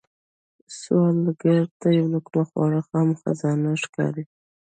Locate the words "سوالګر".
0.79-1.63